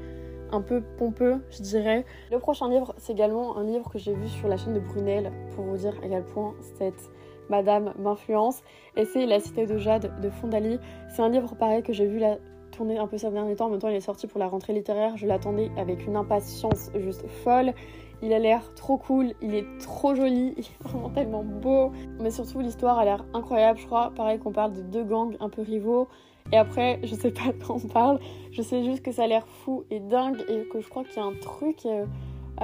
un 0.53 0.61
peu 0.61 0.81
pompeux, 0.97 1.41
je 1.49 1.61
dirais. 1.61 2.05
Le 2.31 2.39
prochain 2.39 2.69
livre, 2.69 2.93
c'est 2.97 3.13
également 3.13 3.57
un 3.57 3.63
livre 3.63 3.89
que 3.89 3.97
j'ai 3.97 4.13
vu 4.13 4.27
sur 4.27 4.47
la 4.47 4.57
chaîne 4.57 4.73
de 4.73 4.79
Brunel, 4.79 5.31
pour 5.55 5.65
vous 5.65 5.77
dire 5.77 5.93
à 6.03 6.07
quel 6.07 6.23
point 6.23 6.53
cette 6.77 7.09
madame 7.49 7.93
m'influence. 7.99 8.61
Et 8.95 9.05
c'est 9.05 9.25
La 9.25 9.39
Cité 9.39 9.65
de 9.65 9.77
Jade 9.77 10.21
de 10.21 10.29
Fondali. 10.29 10.79
C'est 11.09 11.21
un 11.21 11.29
livre 11.29 11.55
pareil 11.55 11.83
que 11.83 11.93
j'ai 11.93 12.05
vu 12.05 12.19
la 12.19 12.37
tourner 12.71 12.97
un 12.97 13.07
peu 13.07 13.17
ces 13.17 13.29
derniers 13.29 13.55
temps. 13.55 13.67
En 13.67 13.69
même 13.69 13.79
il 13.83 13.95
est 13.95 14.01
sorti 14.01 14.27
pour 14.27 14.39
la 14.39 14.47
rentrée 14.47 14.73
littéraire. 14.73 15.17
Je 15.17 15.27
l'attendais 15.27 15.71
avec 15.77 16.05
une 16.05 16.15
impatience 16.15 16.89
juste 16.95 17.27
folle. 17.43 17.73
Il 18.21 18.31
a 18.33 18.39
l'air 18.39 18.73
trop 18.75 18.97
cool, 18.97 19.33
il 19.41 19.53
est 19.53 19.65
trop 19.79 20.15
joli, 20.15 20.53
il 20.57 20.63
est 20.63 20.83
vraiment 20.83 21.09
tellement 21.09 21.43
beau. 21.43 21.91
Mais 22.19 22.31
surtout, 22.31 22.61
l'histoire 22.61 22.97
a 22.97 23.05
l'air 23.05 23.25
incroyable. 23.33 23.79
Je 23.79 23.85
crois, 23.85 24.11
pareil, 24.15 24.39
qu'on 24.39 24.51
parle 24.51 24.73
de 24.73 24.81
deux 24.81 25.03
gangs 25.03 25.35
un 25.39 25.49
peu 25.49 25.61
rivaux 25.61 26.07
et 26.51 26.57
après, 26.57 26.99
je 27.03 27.15
sais 27.15 27.31
pas 27.31 27.51
de 27.51 27.63
quoi 27.63 27.75
on 27.75 27.87
parle, 27.87 28.19
je 28.51 28.61
sais 28.61 28.83
juste 28.83 29.01
que 29.01 29.11
ça 29.11 29.23
a 29.23 29.27
l'air 29.27 29.47
fou 29.47 29.85
et 29.89 29.99
dingue 29.99 30.43
et 30.49 30.67
que 30.71 30.81
je 30.81 30.89
crois 30.89 31.03
qu'il 31.03 31.17
y 31.17 31.19
a 31.19 31.25
un 31.25 31.35
truc 31.35 31.85
euh, 31.85 32.05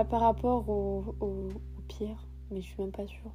par 0.09 0.21
rapport 0.21 0.69
aux 0.69 1.03
pierres, 1.87 2.27
mais 2.51 2.61
je 2.61 2.67
suis 2.67 2.81
même 2.81 2.91
pas 2.91 3.07
sûre. 3.07 3.31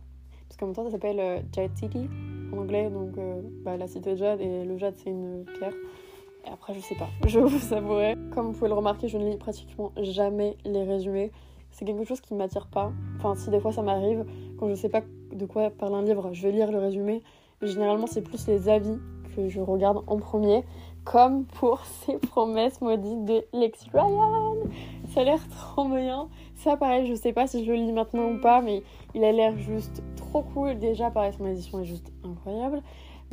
Parce 0.54 0.60
qu'en 0.60 0.66
même 0.66 0.74
temps, 0.76 0.84
ça 0.84 0.92
s'appelle 0.92 1.18
euh, 1.18 1.40
Jade 1.52 1.76
City 1.76 2.08
en 2.52 2.58
anglais, 2.58 2.88
donc 2.88 3.18
euh, 3.18 3.40
bah, 3.64 3.76
la 3.76 3.88
cité 3.88 4.12
de 4.12 4.16
Jade 4.16 4.40
et 4.40 4.64
le 4.64 4.76
Jade 4.78 4.94
c'est 4.96 5.10
une 5.10 5.44
pierre. 5.58 5.72
Et 6.46 6.48
après, 6.48 6.74
je 6.74 6.80
sais 6.80 6.94
pas, 6.94 7.08
je 7.26 7.40
vous 7.40 7.74
avouerai. 7.74 8.14
Comme 8.32 8.46
vous 8.46 8.52
pouvez 8.52 8.68
le 8.68 8.74
remarquer, 8.74 9.08
je 9.08 9.18
ne 9.18 9.28
lis 9.28 9.36
pratiquement 9.36 9.90
jamais 9.96 10.56
les 10.64 10.84
résumés. 10.84 11.32
C'est 11.72 11.84
quelque 11.84 12.04
chose 12.04 12.20
qui 12.20 12.34
ne 12.34 12.38
m'attire 12.38 12.68
pas. 12.68 12.92
Enfin, 13.16 13.34
si 13.34 13.50
des 13.50 13.58
fois 13.58 13.72
ça 13.72 13.82
m'arrive, 13.82 14.24
quand 14.56 14.68
je 14.68 14.74
sais 14.74 14.88
pas 14.88 15.02
de 15.32 15.44
quoi 15.44 15.70
parle 15.70 15.96
un 15.96 16.02
livre, 16.02 16.32
je 16.32 16.42
vais 16.42 16.52
lire 16.52 16.70
le 16.70 16.78
résumé. 16.78 17.22
Généralement, 17.60 18.06
c'est 18.06 18.22
plus 18.22 18.46
les 18.46 18.68
avis 18.68 18.98
que 19.34 19.48
je 19.48 19.60
regarde 19.60 20.02
en 20.06 20.16
premier, 20.16 20.64
comme 21.04 21.44
pour 21.44 21.80
ces 21.84 22.18
promesses 22.18 22.80
maudites 22.80 23.24
de 23.24 23.44
Lex 23.52 23.86
Ryan. 23.92 24.56
Ça 25.08 25.20
a 25.20 25.24
l'air 25.24 25.48
trop 25.48 25.84
moyen. 25.84 26.28
Ça, 26.56 26.76
pareil, 26.76 27.06
je 27.06 27.14
sais 27.14 27.32
pas 27.32 27.46
si 27.46 27.64
je 27.64 27.72
le 27.72 27.78
lis 27.78 27.92
maintenant 27.92 28.30
ou 28.30 28.40
pas, 28.40 28.60
mais 28.60 28.82
il 29.14 29.24
a 29.24 29.32
l'air 29.32 29.56
juste 29.58 30.02
trop 30.16 30.42
cool. 30.42 30.78
Déjà, 30.78 31.10
pareil, 31.10 31.32
son 31.32 31.46
édition 31.46 31.80
est 31.80 31.84
juste 31.84 32.12
incroyable. 32.24 32.82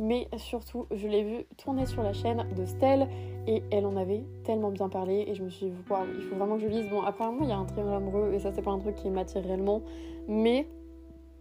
Mais 0.00 0.26
surtout, 0.36 0.86
je 0.90 1.06
l'ai 1.06 1.22
vu 1.22 1.44
tourner 1.56 1.86
sur 1.86 2.02
la 2.02 2.12
chaîne 2.12 2.44
de 2.56 2.64
Stella 2.64 3.06
et 3.46 3.62
elle 3.70 3.86
en 3.86 3.96
avait 3.96 4.24
tellement 4.42 4.70
bien 4.70 4.88
parlé. 4.88 5.24
Et 5.28 5.34
je 5.34 5.42
me 5.42 5.50
suis 5.50 5.66
dit, 5.66 5.72
il 5.72 6.22
faut 6.22 6.36
vraiment 6.36 6.56
que 6.56 6.62
je 6.62 6.68
lise. 6.68 6.88
Bon, 6.88 7.02
apparemment, 7.02 7.40
il 7.42 7.48
y 7.48 7.52
a 7.52 7.56
un 7.56 7.64
triangle 7.64 7.94
amoureux 7.94 8.32
et 8.32 8.38
ça, 8.38 8.52
c'est 8.52 8.62
pas 8.62 8.70
un 8.70 8.78
truc 8.78 8.96
qui 8.96 9.10
m'attire 9.10 9.42
réellement. 9.42 9.82
Mais 10.28 10.66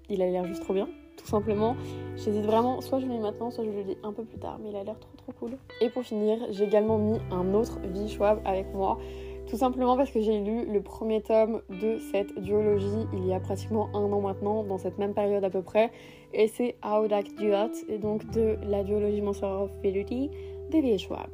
il 0.09 0.21
a 0.21 0.29
l'air 0.29 0.45
juste 0.45 0.63
trop 0.63 0.73
bien, 0.73 0.89
tout 1.21 1.27
simplement. 1.27 1.75
J'hésite 2.17 2.45
vraiment, 2.45 2.81
soit 2.81 2.99
je 2.99 3.05
le 3.05 3.13
lis 3.13 3.19
maintenant, 3.19 3.51
soit 3.51 3.63
je 3.63 3.69
le 3.69 3.81
lis 3.81 3.97
un 4.03 4.11
peu 4.11 4.23
plus 4.23 4.39
tard, 4.39 4.59
mais 4.61 4.69
il 4.69 4.75
a 4.75 4.83
l'air 4.83 4.99
trop 4.99 5.15
trop 5.17 5.31
cool. 5.39 5.57
Et 5.81 5.89
pour 5.89 6.03
finir, 6.03 6.37
j'ai 6.49 6.63
également 6.63 6.97
mis 6.97 7.19
un 7.31 7.53
autre 7.53 7.79
vie 7.83 8.09
Schwab 8.09 8.39
avec 8.45 8.73
moi. 8.73 8.97
Tout 9.47 9.57
simplement 9.57 9.97
parce 9.97 10.11
que 10.11 10.21
j'ai 10.21 10.39
lu 10.39 10.65
le 10.65 10.81
premier 10.81 11.21
tome 11.21 11.61
de 11.69 11.97
cette 12.11 12.39
duologie 12.39 13.07
il 13.13 13.27
y 13.27 13.33
a 13.33 13.39
pratiquement 13.39 13.89
un 13.93 14.11
an 14.11 14.21
maintenant, 14.21 14.63
dans 14.63 14.77
cette 14.77 14.97
même 14.97 15.13
période 15.13 15.43
à 15.43 15.49
peu 15.49 15.61
près. 15.61 15.91
Et 16.33 16.47
c'est 16.47 16.75
How 16.85 17.07
Duot, 17.07 17.73
et 17.89 17.97
donc 17.97 18.29
de 18.31 18.57
la 18.63 18.83
duologie 18.83 19.21
Monster 19.21 19.47
of 19.47 19.71
de 19.81 20.81
V. 20.81 20.97
Schwab. 20.97 21.29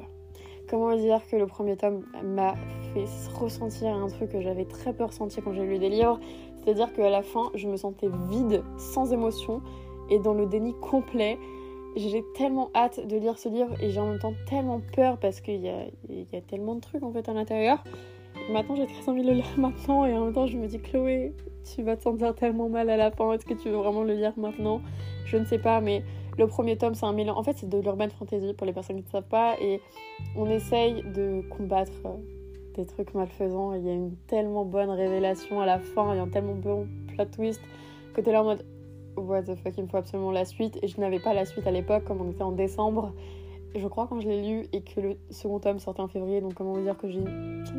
Comment 0.70 0.96
dire 0.98 1.22
que 1.32 1.38
le 1.38 1.48
premier 1.48 1.78
tome 1.78 2.04
m'a 2.24 2.56
fait 2.94 3.06
ressentir 3.40 3.88
un 3.96 4.08
truc 4.08 4.32
que 4.32 4.42
j'avais 4.42 4.66
très 4.66 4.92
peu 4.92 5.06
ressenti 5.06 5.42
quand 5.42 5.54
j'ai 5.54 5.66
lu 5.66 5.80
des 5.80 5.88
livres, 5.88 6.20
c'est-à-dire 6.68 6.92
qu'à 6.92 7.10
la 7.10 7.22
fin, 7.22 7.50
je 7.56 7.66
me 7.66 7.78
sentais 7.78 8.10
vide, 8.30 8.62
sans 8.78 9.14
émotion 9.14 9.62
et 10.10 10.20
dans 10.20 10.34
le 10.34 10.46
déni 10.46 10.74
complet. 10.74 11.40
J'ai 11.96 12.26
tellement 12.36 12.70
hâte 12.76 13.08
de 13.08 13.16
lire 13.16 13.40
ce 13.40 13.48
livre 13.48 13.70
et 13.82 13.90
j'ai 13.90 14.02
en 14.02 14.08
même 14.08 14.20
temps 14.20 14.34
tellement 14.50 14.82
peur 14.94 15.18
parce 15.18 15.40
qu'il 15.40 15.62
y 15.62 15.70
a, 15.70 15.86
y 16.10 16.36
a, 16.36 16.42
tellement 16.42 16.76
de 16.76 16.82
trucs 16.82 17.04
en 17.04 17.14
fait 17.14 17.30
à 17.30 17.34
l'intérieur. 17.34 17.82
Maintenant, 18.52 18.76
j'ai 18.76 18.86
très 18.86 19.08
envie 19.08 19.22
de 19.22 19.28
le 19.28 19.36
lire 19.36 19.46
maintenant 19.58 20.06
et 20.06 20.14
en 20.14 20.26
même 20.26 20.34
temps, 20.34 20.46
je 20.46 20.58
me 20.58 20.68
dis 20.68 20.80
Chloé, 20.80 21.34
tu 21.74 21.84
vas 21.84 21.96
te 21.96 22.04
sentir 22.04 22.36
tellement 22.36 22.68
mal 22.68 22.90
à 22.90 22.98
la 22.98 23.12
fin. 23.12 23.32
Est-ce 23.32 23.46
que 23.46 23.54
tu 23.54 23.70
veux 23.70 23.78
vraiment 23.78 24.04
le 24.04 24.16
lire 24.16 24.34
maintenant? 24.36 24.82
Je 25.24 25.38
ne 25.38 25.46
sais 25.46 25.60
pas, 25.60 25.80
mais 25.80 26.04
le 26.38 26.48
premier 26.48 26.78
tome, 26.78 26.96
c'est 26.96 27.06
un 27.06 27.14
mélange. 27.14 27.38
En 27.38 27.44
fait, 27.44 27.56
c'est 27.56 27.70
de 27.70 27.78
l'urban 27.78 28.10
fantasy 28.10 28.54
pour 28.54 28.68
les 28.68 28.74
personnes 28.74 28.98
qui 28.98 29.06
ne 29.06 29.10
savent 29.10 29.30
pas. 29.30 29.56
Et 29.62 29.80
on 30.36 30.50
essaye 30.50 31.02
de 31.16 31.42
combattre 31.50 31.94
euh, 32.06 32.37
des 32.78 32.86
trucs 32.86 33.14
malfaisants. 33.14 33.74
Il 33.74 33.86
y 33.86 33.90
a 33.90 33.94
une 33.94 34.16
tellement 34.28 34.66
bonne 34.66 34.90
révélation 34.90 35.60
à 35.60 35.66
la 35.66 35.80
fin. 35.80 36.14
Il 36.14 36.18
y 36.18 36.20
a 36.20 36.24
un 36.24 36.30
tellement 36.30 36.56
bon 36.56 36.88
plot 37.08 37.26
twist 37.26 37.62
que 38.14 38.22
t'es 38.22 38.32
là 38.32 38.42
en 38.42 38.46
mode 38.46 38.66
What 39.18 39.44
the 39.44 39.56
fuck, 39.56 39.74
il 39.78 39.84
me 39.84 39.88
faut 39.88 39.98
absolument 39.98 40.32
la 40.32 40.46
suite. 40.46 40.80
Et 40.82 40.88
je 40.88 41.00
n'avais 41.02 41.20
pas 41.20 41.34
la 41.34 41.46
suite 41.46 41.68
à 41.68 41.72
l'époque, 41.72 42.06
comme 42.06 42.22
on 42.22 42.32
était 42.32 42.44
en 42.44 42.52
décembre 42.52 43.14
je 43.76 43.88
crois 43.88 44.08
quand 44.08 44.20
je 44.20 44.28
l'ai 44.28 44.42
lu 44.42 44.68
et 44.74 44.82
que 44.82 45.00
le 45.00 45.18
second 45.30 45.60
tome 45.60 45.80
sortait 45.80 46.02
en 46.02 46.08
février, 46.08 46.42
donc 46.42 46.54
comment 46.54 46.74
vous 46.74 46.82
dire 46.82 46.98
que 46.98 47.10
j'ai 47.10 47.24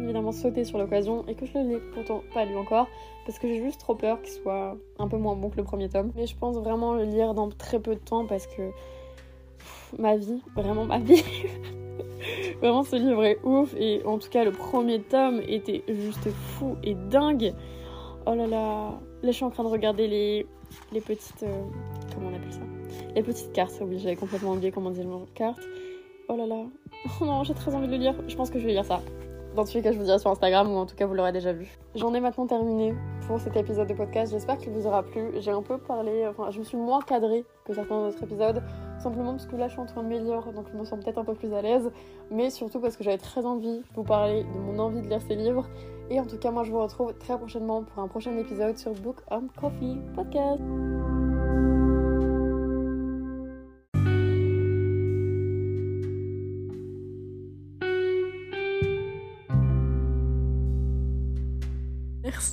évidemment 0.00 0.32
sauté 0.32 0.64
sur 0.64 0.78
l'occasion 0.78 1.26
et 1.26 1.34
que 1.34 1.46
je 1.46 1.58
ne 1.58 1.68
l'ai 1.68 1.80
pourtant 1.94 2.22
pas 2.34 2.44
lu 2.44 2.56
encore 2.56 2.88
parce 3.26 3.38
que 3.38 3.48
j'ai 3.48 3.62
juste 3.62 3.80
trop 3.80 3.94
peur 3.94 4.20
qu'il 4.22 4.32
soit 4.32 4.76
un 4.98 5.08
peu 5.08 5.16
moins 5.16 5.34
bon 5.34 5.50
que 5.50 5.56
le 5.56 5.64
premier 5.64 5.88
tome. 5.88 6.12
Mais 6.16 6.26
je 6.26 6.36
pense 6.36 6.56
vraiment 6.56 6.94
le 6.94 7.04
lire 7.04 7.34
dans 7.34 7.48
très 7.48 7.80
peu 7.80 7.94
de 7.94 8.00
temps 8.00 8.26
parce 8.26 8.46
que 8.46 8.70
ma 9.98 10.16
vie, 10.16 10.42
vraiment 10.54 10.84
ma 10.84 10.98
vie. 10.98 11.22
vraiment 12.60 12.82
ce 12.82 12.96
livre 12.96 13.24
est 13.24 13.38
ouf 13.44 13.74
et 13.76 14.02
en 14.04 14.18
tout 14.18 14.28
cas 14.28 14.44
le 14.44 14.52
premier 14.52 15.00
tome 15.00 15.40
était 15.46 15.84
juste 15.88 16.28
fou 16.30 16.76
et 16.82 16.94
dingue. 16.94 17.54
Oh 18.26 18.34
là 18.34 18.46
là, 18.46 18.90
là 19.22 19.30
je 19.30 19.32
suis 19.32 19.44
en 19.44 19.50
train 19.50 19.64
de 19.64 19.68
regarder 19.68 20.06
les, 20.06 20.46
les 20.92 21.00
petites... 21.00 21.42
Euh, 21.42 21.62
comment 22.14 22.28
on 22.30 22.36
appelle 22.36 22.52
ça? 22.52 22.60
Les 23.14 23.22
petites 23.22 23.52
cartes, 23.52 23.80
oui 23.80 23.98
j'avais 23.98 24.16
complètement 24.16 24.52
oublié 24.52 24.70
comment 24.70 24.90
dire 24.90 25.04
les 25.04 25.32
cartes. 25.34 25.62
Oh 26.28 26.36
là 26.36 26.46
là. 26.46 26.64
Oh 27.20 27.24
non, 27.24 27.42
j'ai 27.42 27.54
très 27.54 27.74
envie 27.74 27.86
de 27.86 27.92
le 27.92 27.98
lire. 27.98 28.14
Je 28.28 28.36
pense 28.36 28.50
que 28.50 28.58
je 28.58 28.66
vais 28.66 28.72
lire 28.72 28.84
ça. 28.84 29.00
Dans 29.56 29.64
tous 29.64 29.74
les 29.74 29.82
cas, 29.82 29.92
je 29.92 29.98
vous 29.98 30.04
dirai 30.04 30.18
sur 30.18 30.30
Instagram 30.30 30.70
ou 30.70 30.76
en 30.76 30.84
tout 30.84 30.94
cas, 30.94 31.06
vous 31.06 31.14
l'aurez 31.14 31.32
déjà 31.32 31.52
vu. 31.52 31.78
J'en 31.94 32.12
ai 32.12 32.20
maintenant 32.20 32.46
terminé 32.46 32.94
pour 33.26 33.40
cet 33.40 33.56
épisode 33.56 33.88
de 33.88 33.94
podcast. 33.94 34.32
J'espère 34.32 34.58
qu'il 34.58 34.70
vous 34.70 34.86
aura 34.86 35.02
plu. 35.02 35.30
J'ai 35.38 35.50
un 35.50 35.62
peu 35.62 35.78
parlé, 35.78 36.26
enfin, 36.28 36.50
je 36.50 36.58
me 36.58 36.64
suis 36.64 36.76
moins 36.76 37.00
cadrée 37.00 37.44
que 37.64 37.72
certains 37.72 38.08
autres 38.08 38.22
épisodes. 38.22 38.62
Simplement 38.98 39.32
parce 39.32 39.46
que 39.46 39.56
là, 39.56 39.68
je 39.68 39.72
suis 39.72 39.80
en 39.80 39.86
train 39.86 40.02
de 40.02 40.08
m'améliorer, 40.08 40.52
donc 40.52 40.66
je 40.72 40.76
me 40.76 40.84
sens 40.84 40.98
peut-être 41.02 41.18
un 41.18 41.24
peu 41.24 41.34
plus 41.34 41.52
à 41.54 41.62
l'aise. 41.62 41.90
Mais 42.30 42.50
surtout 42.50 42.80
parce 42.80 42.96
que 42.96 43.04
j'avais 43.04 43.18
très 43.18 43.46
envie 43.46 43.78
de 43.78 43.84
vous 43.94 44.04
parler 44.04 44.44
de 44.44 44.58
mon 44.58 44.78
envie 44.78 45.02
de 45.02 45.08
lire 45.08 45.22
ces 45.22 45.36
livres. 45.36 45.68
Et 46.10 46.18
en 46.18 46.26
tout 46.26 46.38
cas, 46.38 46.50
moi, 46.50 46.64
je 46.64 46.70
vous 46.72 46.80
retrouve 46.80 47.14
très 47.14 47.36
prochainement 47.36 47.82
pour 47.82 48.02
un 48.02 48.08
prochain 48.08 48.36
épisode 48.36 48.76
sur 48.78 48.92
Book 48.94 49.16
on 49.30 49.48
Coffee 49.60 49.98
Podcast. 50.14 50.62